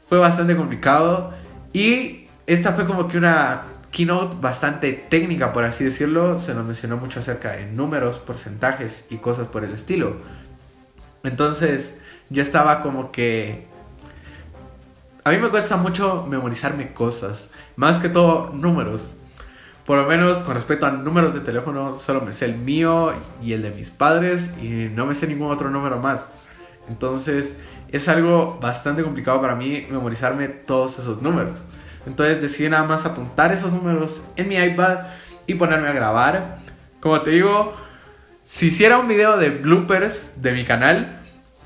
[0.07, 1.33] fue bastante complicado.
[1.73, 6.37] Y esta fue como que una keynote bastante técnica, por así decirlo.
[6.39, 10.17] Se nos mencionó mucho acerca de números, porcentajes y cosas por el estilo.
[11.23, 11.97] Entonces,
[12.29, 13.67] yo estaba como que...
[15.23, 19.13] A mí me cuesta mucho memorizarme cosas, más que todo números.
[19.85, 23.53] Por lo menos con respecto a números de teléfono, solo me sé el mío y
[23.53, 26.33] el de mis padres y no me sé ningún otro número más.
[26.89, 31.63] Entonces, es algo bastante complicado para mí memorizarme todos esos números.
[32.05, 34.99] Entonces decidí nada más apuntar esos números en mi iPad
[35.47, 36.59] y ponerme a grabar.
[36.99, 37.75] Como te digo,
[38.43, 41.19] si hiciera un video de bloopers de mi canal,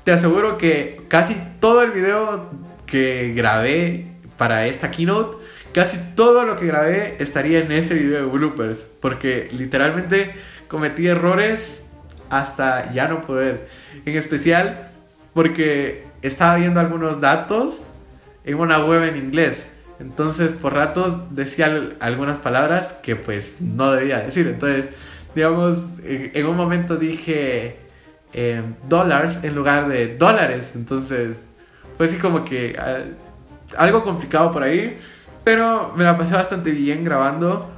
[0.04, 2.50] te aseguro que casi todo el video
[2.86, 5.36] que grabé para esta keynote,
[5.72, 8.86] casi todo lo que grabé estaría en ese video de bloopers.
[9.00, 10.34] Porque literalmente
[10.68, 11.84] cometí errores
[12.30, 13.68] hasta ya no poder.
[14.04, 14.92] En especial
[15.34, 17.82] porque estaba viendo algunos datos
[18.44, 19.68] en una web en inglés.
[20.00, 24.46] Entonces, por ratos decía algunas palabras que pues no debía decir.
[24.46, 24.90] Entonces,
[25.34, 27.78] digamos, en, un momento dije
[28.32, 30.72] eh, dólares en lugar de dólares.
[30.74, 31.46] Entonces,
[31.96, 32.76] fue así como que
[33.76, 34.98] algo complicado por ahí.
[35.42, 37.70] Pero me la pasé bastante bien grabando.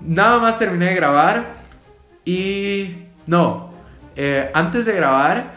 [0.00, 1.56] Nada más terminé de grabar.
[2.24, 3.70] Y no,
[4.16, 5.56] eh, antes de grabar,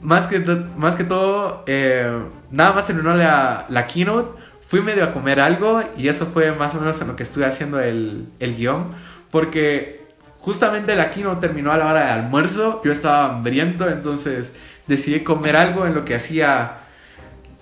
[0.00, 0.40] más que,
[0.76, 4.39] más que todo, eh, nada más terminó la, la keynote
[4.70, 7.44] fui medio a comer algo y eso fue más o menos en lo que estuve
[7.44, 8.94] haciendo el, el guion,
[9.32, 10.06] porque
[10.38, 14.54] justamente el aquí no terminó a la hora de almuerzo, yo estaba hambriento, entonces
[14.86, 16.82] decidí comer algo en lo que hacía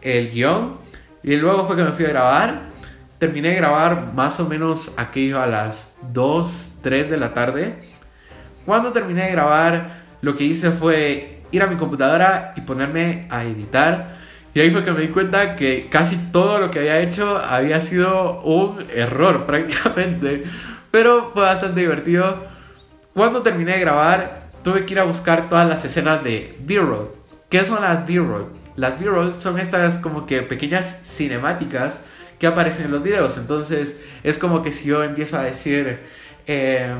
[0.03, 0.77] el guion
[1.23, 2.68] y luego fue que me fui a grabar.
[3.18, 7.75] Terminé de grabar más o menos aquello a las 2, 3 de la tarde.
[8.66, 13.44] Cuando terminé de grabar, lo que hice fue ir a mi computadora y ponerme a
[13.44, 14.17] editar
[14.54, 17.80] y ahí fue que me di cuenta que casi todo lo que había hecho había
[17.80, 20.44] sido un error prácticamente.
[20.90, 22.42] Pero fue bastante divertido.
[23.14, 27.11] Cuando terminé de grabar, tuve que ir a buscar todas las escenas de B-roll.
[27.48, 28.46] ¿Qué son las B-roll?
[28.76, 32.00] Las B-roll son estas como que pequeñas cinemáticas
[32.38, 33.37] que aparecen en los videos.
[33.37, 36.00] Entonces es como que si yo empiezo a decir,
[36.46, 36.94] eh,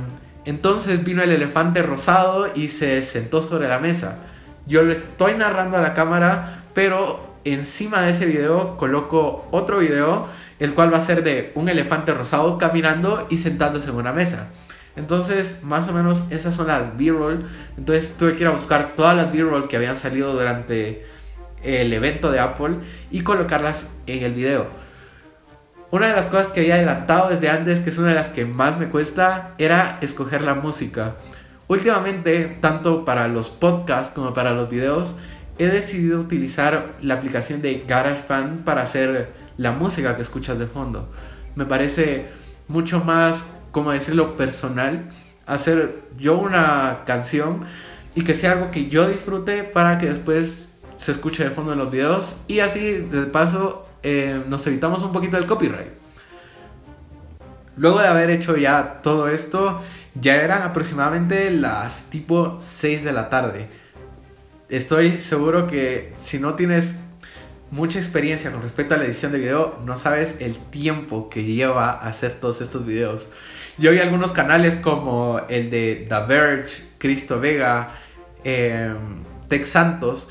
[0.45, 4.19] entonces vino el elefante rosado y se sentó sobre la mesa.
[4.67, 10.27] Yo lo estoy narrando a la cámara, pero encima de ese video coloco otro video,
[10.59, 14.49] el cual va a ser de un elefante rosado caminando y sentándose en una mesa.
[14.97, 17.47] Entonces, más o menos esas son las B-roll.
[17.77, 21.07] Entonces tuve que ir a buscar todas las B-roll que habían salido durante
[21.63, 22.77] el evento de Apple
[23.11, 24.67] y colocarlas en el video.
[25.91, 28.45] Una de las cosas que había adelantado desde antes, que es una de las que
[28.45, 31.15] más me cuesta, era escoger la música.
[31.69, 35.15] Últimamente, tanto para los podcasts como para los videos,
[35.59, 41.09] he decidido utilizar la aplicación de GarageBand para hacer la música que escuchas de fondo.
[41.57, 42.27] Me parece
[42.69, 45.11] mucho más, como decirlo, personal
[45.47, 47.65] hacer yo una canción
[48.15, 51.79] y que sea algo que yo disfrute para que después se escuche de fondo en
[51.79, 55.89] los videos y así de paso eh, nos evitamos un poquito del copyright.
[57.77, 59.81] Luego de haber hecho ya todo esto,
[60.21, 63.69] ya eran aproximadamente las tipo 6 de la tarde.
[64.69, 66.95] Estoy seguro que si no tienes
[67.71, 71.93] mucha experiencia con respecto a la edición de video, no sabes el tiempo que lleva
[71.93, 73.31] hacer todos estos videos.
[73.79, 77.95] Yo vi algunos canales como el de The Verge, Cristo Vega,
[78.45, 78.93] eh,
[79.49, 80.29] Tex Santos,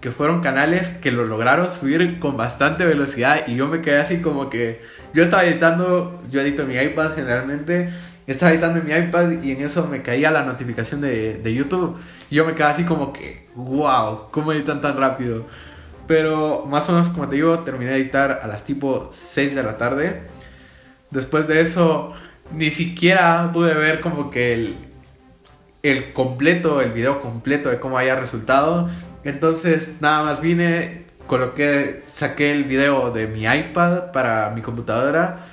[0.00, 4.20] que fueron canales que lo lograron subir con bastante velocidad y yo me quedé así
[4.20, 4.82] como que
[5.14, 7.90] yo estaba editando, yo edito mi iPad generalmente,
[8.32, 11.98] estaba editando en mi iPad y en eso me caía la notificación de, de YouTube
[12.30, 15.46] y yo me quedé así como que, wow, ¿cómo editan tan rápido?
[16.06, 19.62] Pero más o menos como te digo, terminé de editar a las tipo 6 de
[19.62, 20.22] la tarde.
[21.10, 22.14] Después de eso,
[22.52, 24.76] ni siquiera pude ver como que el,
[25.82, 28.88] el completo, el video completo de cómo haya resultado.
[29.24, 35.46] Entonces nada más vine, coloqué, saqué el video de mi iPad para mi computadora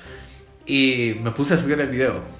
[0.66, 2.37] y me puse a subir el video.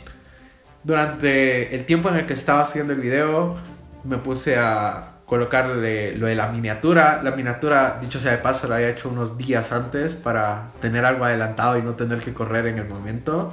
[0.89, 3.57] Durante el tiempo en el que estaba subiendo el video,
[4.05, 7.21] me puse a colocarle lo de la miniatura.
[7.23, 11.27] La miniatura, dicho sea de paso, la había hecho unos días antes para tener algo
[11.27, 13.53] adelantado y no tener que correr en el momento.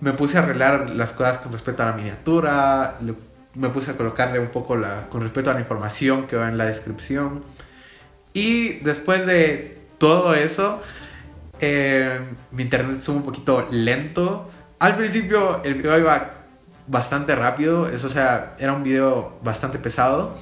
[0.00, 2.98] Me puse a arreglar las cosas con respecto a la miniatura,
[3.54, 6.56] me puse a colocarle un poco la, con respecto a la información que va en
[6.56, 7.42] la descripción.
[8.32, 10.82] Y después de todo eso,
[11.60, 12.20] eh,
[12.52, 14.48] mi internet estuvo un poquito lento.
[14.78, 16.30] Al principio el video iba
[16.86, 20.36] bastante rápido, eso sea, era un video bastante pesado.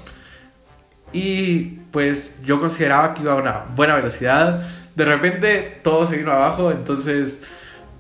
[1.13, 4.63] Y pues yo consideraba que iba a una buena velocidad.
[4.95, 7.39] De repente todo se vino abajo, entonces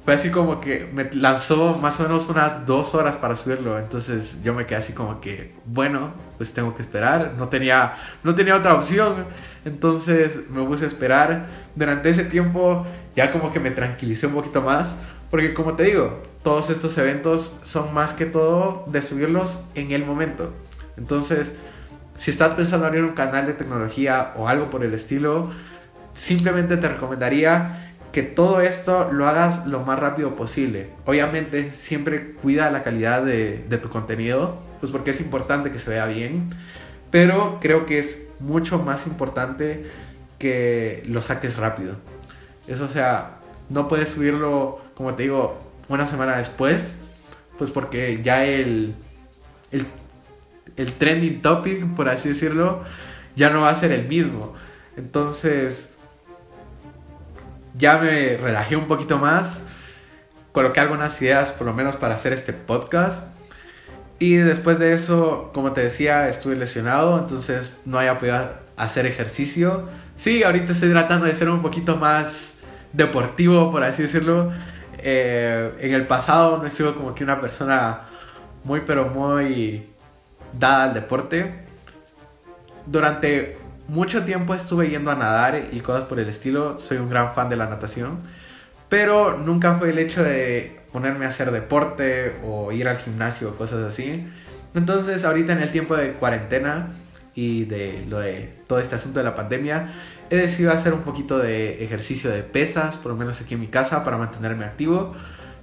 [0.05, 3.79] fue así como que me lanzó más o menos unas dos horas para subirlo.
[3.79, 7.33] Entonces yo me quedé así como que, bueno, pues tengo que esperar.
[7.37, 9.25] No tenía, no tenía otra opción.
[9.64, 11.46] Entonces me puse a esperar.
[11.75, 14.96] Durante ese tiempo ya como que me tranquilicé un poquito más.
[15.31, 20.05] Porque como te digo, todos estos eventos son más que todo de subirlos en el
[20.05, 20.53] momento.
[20.97, 21.53] Entonces,
[22.17, 25.51] si estás pensando abrir un canal de tecnología o algo por el estilo,
[26.15, 30.89] simplemente te recomendaría que todo esto lo hagas lo más rápido posible.
[31.05, 36.07] Obviamente siempre cuida la calidad de, tu contenido, pues porque es importante que se vea
[36.07, 36.49] bien,
[37.11, 39.85] pero creo que es mucho más importante
[40.39, 41.97] que lo saques rápido.
[42.67, 43.37] Eso sea,
[43.69, 46.97] no puedes subirlo, como te digo, una semana después,
[47.59, 48.95] pues porque ya el,
[49.71, 52.83] el, trending topic, por así decirlo,
[53.37, 54.55] ya no va a ser el mismo.
[54.97, 55.91] Entonces,
[57.77, 59.63] ya me relajé un poquito más,
[60.53, 63.27] coloqué algunas ideas por lo menos para hacer este podcast.
[64.19, 69.91] Y después de eso, como te decía, estuve lesionado, entonces no había podido hacer ejercicio.
[70.15, 72.55] Sí, ahorita estoy tratando de ser un poquito más
[72.95, 74.53] deportivo, por así decirlo.
[74.99, 78.03] Eh, en el pasado no he sido como que una persona
[78.65, 79.89] muy, pero muy
[80.59, 81.65] dada al deporte.
[82.87, 86.79] Durante mucho tiempo estuve yendo a nadar y cosas por el estilo.
[86.79, 88.19] Soy un gran fan de la natación.
[88.89, 93.57] Pero nunca fue el hecho de ponerme a hacer deporte o ir al gimnasio o
[93.57, 94.27] cosas así.
[94.75, 96.93] Entonces ahorita en el tiempo de cuarentena
[97.35, 99.89] y de lo de todo este asunto de la pandemia,
[100.31, 103.69] he decidido hacer un poquito de ejercicio de pesas, por lo menos aquí en mi
[103.69, 105.15] casa, para mantenerme activo.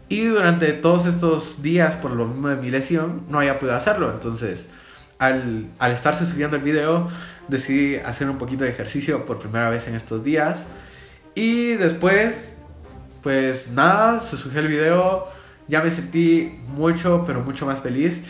[0.10, 4.12] Y durante todos estos días, por lo mismo de mi lesión, no había podido hacerlo.
[4.12, 4.68] Entonces,
[5.20, 7.10] al, al estarse subiendo el video,
[7.48, 10.66] decidí hacer un poquito de ejercicio por primera vez en estos días.
[11.36, 12.58] Y después,
[13.22, 15.28] pues nada, se el video,
[15.68, 18.22] ya me sentí mucho, pero mucho más feliz.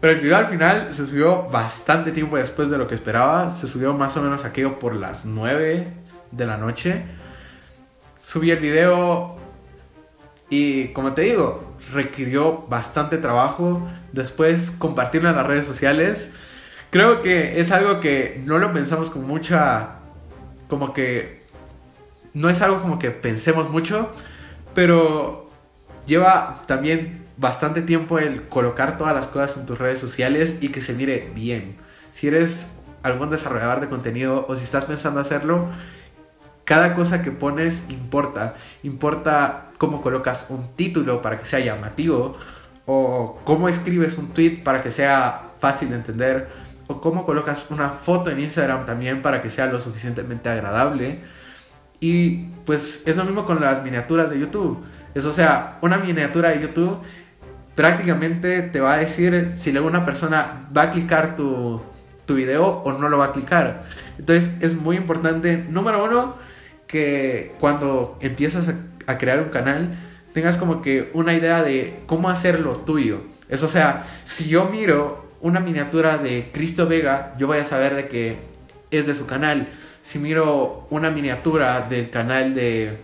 [0.00, 3.50] Pero el video al final se subió bastante tiempo después de lo que esperaba.
[3.50, 5.88] Se subió más o menos aquello por las 9
[6.30, 7.02] de la noche.
[8.18, 9.36] Subí el video
[10.50, 13.86] y como te digo, requirió bastante trabajo.
[14.12, 16.30] Después compartirlo en las redes sociales
[16.90, 19.96] creo que es algo que no lo pensamos con mucha,
[20.68, 21.42] como que,
[22.34, 24.10] no es algo como que pensemos mucho,
[24.74, 25.48] pero
[26.06, 30.82] lleva también bastante tiempo el colocar todas las cosas en tus redes sociales y que
[30.82, 31.76] se mire bien.
[32.10, 32.72] Si eres
[33.02, 35.68] algún desarrollador de contenido o si estás pensando hacerlo,
[36.64, 38.56] cada cosa que pones importa.
[38.82, 42.36] Importa cómo colocas un título para que sea llamativo
[42.84, 46.48] o cómo escribes un tweet para que sea fácil de entender
[46.88, 51.20] o cómo colocas una foto en Instagram también para que sea lo suficientemente agradable.
[52.00, 54.84] Y pues es lo mismo con las miniaturas de YouTube.
[55.14, 57.00] Es o sea, una miniatura de YouTube
[57.78, 61.80] prácticamente te va a decir si una persona va a clicar tu,
[62.26, 63.84] tu video o no lo va a clicar.
[64.18, 66.34] Entonces es muy importante, número uno,
[66.88, 68.74] que cuando empiezas a,
[69.06, 69.96] a crear un canal
[70.34, 73.20] tengas como que una idea de cómo hacerlo tuyo.
[73.48, 77.94] Es o sea, si yo miro una miniatura de Cristo Vega, yo voy a saber
[77.94, 78.38] de que
[78.90, 79.68] es de su canal.
[80.02, 82.98] Si miro una miniatura del canal de,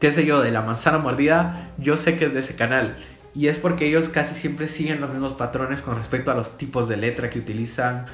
[0.00, 2.96] qué sé yo, de la manzana mordida, yo sé que es de ese canal.
[3.34, 6.88] Y es porque ellos casi siempre siguen los mismos patrones con respecto a los tipos
[6.88, 8.06] de letra que utilizan,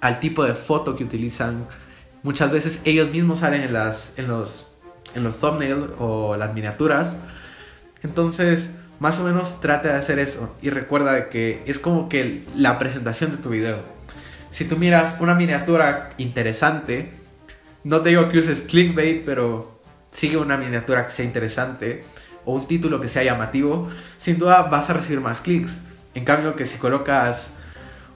[0.00, 1.66] al tipo de foto que utilizan.
[2.22, 4.68] Muchas veces ellos mismos salen en, las, en, los,
[5.14, 7.16] en los thumbnails o las miniaturas.
[8.02, 12.78] Entonces, más o menos trata de hacer eso y recuerda que es como que la
[12.78, 13.78] presentación de tu video.
[14.50, 17.12] Si tú miras una miniatura interesante,
[17.82, 19.80] no te digo que uses clickbait, pero
[20.10, 22.04] sigue una miniatura que sea interesante
[22.44, 23.88] o un título que sea llamativo,
[24.20, 25.80] sin duda vas a recibir más clics.
[26.14, 27.50] En cambio que si colocas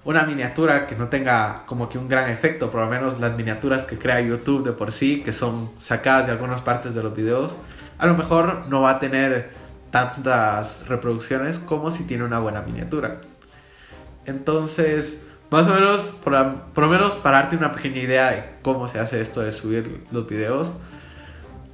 [0.05, 3.85] una miniatura que no tenga como que un gran efecto, por lo menos las miniaturas
[3.85, 7.57] que crea YouTube de por sí, que son sacadas de algunas partes de los videos,
[7.97, 9.51] a lo mejor no va a tener
[9.91, 13.21] tantas reproducciones como si tiene una buena miniatura.
[14.27, 15.19] Entonces,
[15.51, 19.23] más o menos, por, lo menos para darte una pequeña idea de cómo se hace
[19.23, 20.77] esto de subir los videos.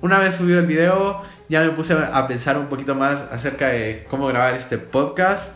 [0.03, 4.07] Una vez subido el video, ya me puse a pensar un poquito más acerca de
[4.09, 5.51] cómo grabar este podcast.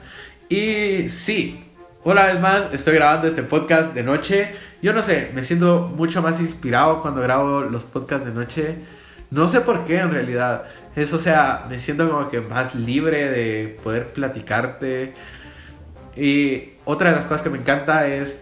[0.48, 1.64] Y sí,
[2.02, 4.50] una vez más estoy grabando este podcast de noche.
[4.82, 8.74] Yo no sé, me siento mucho más inspirado cuando grabo los podcasts de noche.
[9.30, 10.64] No sé por qué en realidad.
[10.96, 15.14] Eso, o sea, me siento como que más libre de poder platicarte.
[16.16, 18.40] Y otra de las cosas que me encanta es,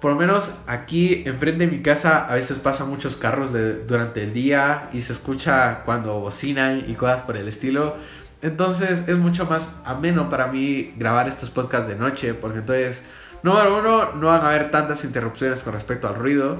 [0.00, 3.50] por lo menos aquí enfrente de mi casa, a veces pasan muchos carros
[3.86, 7.96] durante el día y se escucha cuando bocinan y cosas por el estilo.
[8.40, 13.04] Entonces es mucho más ameno para mí grabar estos podcasts de noche, porque entonces,
[13.42, 16.56] número uno, no van a haber tantas interrupciones con respecto al ruido.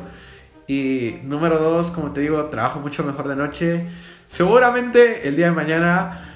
[0.66, 3.86] Y número dos, como te digo, trabajo mucho mejor de noche.
[4.28, 6.28] Seguramente el día de mañana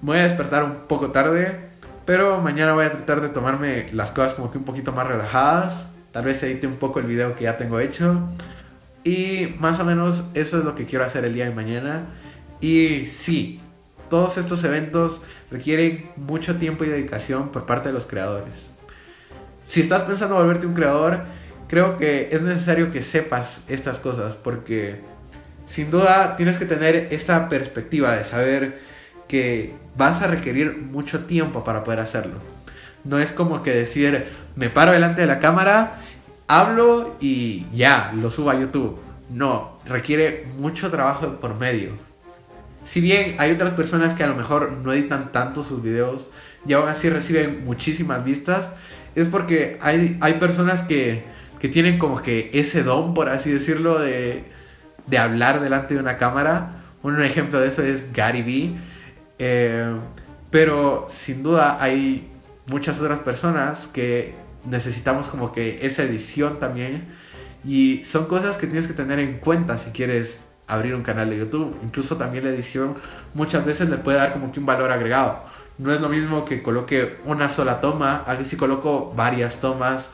[0.00, 1.70] voy a despertar un poco tarde,
[2.04, 5.88] pero mañana voy a tratar de tomarme las cosas como que un poquito más relajadas.
[6.14, 8.20] Tal vez edite un poco el video que ya tengo hecho.
[9.02, 12.06] Y más o menos eso es lo que quiero hacer el día de mañana.
[12.60, 13.60] Y sí,
[14.08, 18.70] todos estos eventos requieren mucho tiempo y dedicación por parte de los creadores.
[19.64, 21.24] Si estás pensando volverte un creador,
[21.66, 25.00] creo que es necesario que sepas estas cosas porque
[25.66, 28.78] sin duda tienes que tener esta perspectiva de saber
[29.26, 32.38] que vas a requerir mucho tiempo para poder hacerlo.
[33.04, 34.26] No es como que decir,
[34.56, 35.96] me paro delante de la cámara,
[36.46, 38.98] hablo y ya, lo subo a YouTube.
[39.30, 41.90] No, requiere mucho trabajo por medio.
[42.84, 46.30] Si bien hay otras personas que a lo mejor no editan tanto sus videos
[46.66, 48.72] y aún así reciben muchísimas vistas,
[49.14, 51.24] es porque hay, hay personas que,
[51.58, 54.44] que tienen como que ese don, por así decirlo, de,
[55.06, 56.82] de hablar delante de una cámara.
[57.02, 58.76] Un ejemplo de eso es Gary Vee.
[59.38, 59.94] Eh,
[60.50, 62.30] pero sin duda hay
[62.66, 64.34] muchas otras personas que
[64.64, 67.08] necesitamos como que esa edición también.
[67.64, 71.38] Y son cosas que tienes que tener en cuenta si quieres abrir un canal de
[71.38, 71.76] YouTube.
[71.82, 72.96] Incluso también la edición
[73.32, 75.42] muchas veces le puede dar como que un valor agregado.
[75.78, 80.10] No es lo mismo que coloque una sola toma, a que si coloco varias tomas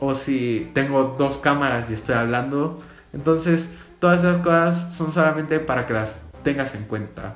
[0.00, 2.82] o si tengo dos cámaras y estoy hablando.
[3.12, 7.34] Entonces Todas esas cosas son solamente para que las tengas en cuenta.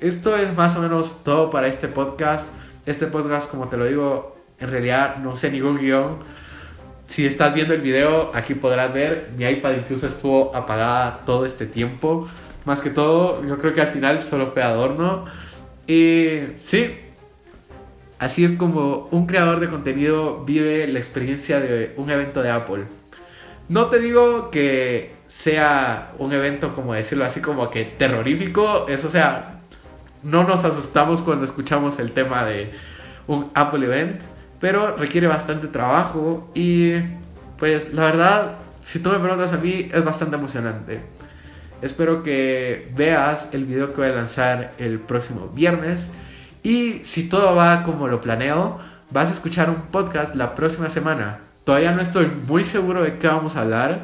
[0.00, 2.48] Esto es más o menos todo para este podcast.
[2.86, 6.18] Este podcast, como te lo digo, en realidad no sé ningún guion.
[7.06, 11.66] Si estás viendo el video, aquí podrás ver, mi iPad incluso estuvo apagada todo este
[11.66, 12.28] tiempo.
[12.64, 15.26] Más que todo, yo creo que al final solo fue adorno.
[15.86, 16.96] Y sí,
[18.18, 22.84] así es como un creador de contenido vive la experiencia de un evento de Apple.
[23.68, 28.86] No te digo que sea un evento, como decirlo así, como que terrorífico.
[28.88, 29.59] Eso, sea,
[30.22, 32.72] no nos asustamos cuando escuchamos el tema de
[33.26, 34.20] un Apple Event,
[34.60, 36.94] pero requiere bastante trabajo y
[37.56, 41.00] pues la verdad, si tú me preguntas a mí, es bastante emocionante.
[41.82, 46.08] Espero que veas el video que voy a lanzar el próximo viernes
[46.62, 48.78] y si todo va como lo planeo,
[49.10, 53.26] vas a escuchar un podcast la próxima semana Todavía no estoy muy seguro de qué
[53.26, 54.00] vamos a hablar.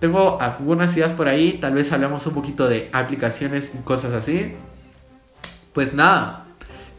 [0.00, 4.54] Tengo algunas ideas por ahí, tal vez hablemos un poquito de aplicaciones y cosas así.
[5.74, 6.46] Pues nada,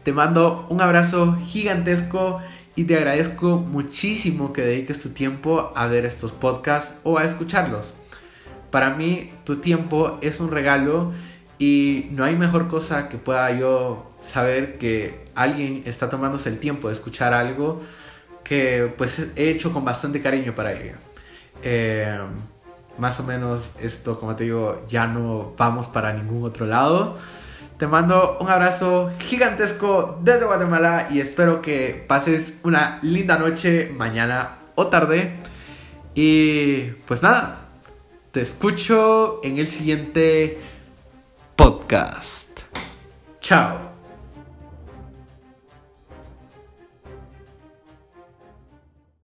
[0.04, 2.42] te mando un abrazo gigantesco
[2.74, 7.94] y te agradezco muchísimo que dediques tu tiempo a ver estos podcasts o a escucharlos.
[8.70, 11.14] Para mí tu tiempo es un regalo
[11.58, 16.88] y no hay mejor cosa que pueda yo saber que alguien está tomándose el tiempo
[16.88, 17.80] de escuchar algo
[18.44, 20.96] que pues he hecho con bastante cariño para ello.
[21.62, 22.18] Eh,
[22.98, 27.16] más o menos esto, como te digo, ya no vamos para ningún otro lado.
[27.78, 34.58] Te mando un abrazo gigantesco desde Guatemala y espero que pases una linda noche mañana
[34.76, 35.36] o tarde.
[36.14, 37.66] Y pues nada,
[38.32, 40.58] te escucho en el siguiente
[41.54, 42.60] podcast.
[43.40, 43.95] Chao.